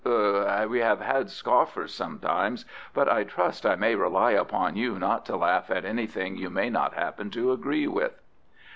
Er 0.03 0.65
we 0.67 0.79
have 0.79 0.99
had 0.99 1.29
scoffers 1.29 1.93
sometimes, 1.93 2.65
but 2.91 3.07
I 3.07 3.23
trust 3.23 3.67
I 3.67 3.75
may 3.75 3.93
rely 3.93 4.31
upon 4.31 4.75
you 4.75 4.97
not 4.97 5.27
to 5.27 5.35
laugh 5.37 5.69
at 5.69 5.85
anything 5.85 6.37
you 6.37 6.49
may 6.49 6.71
not 6.71 6.95
happen 6.95 7.29
to 7.29 7.51
agree 7.51 7.85
with?" 7.85 8.19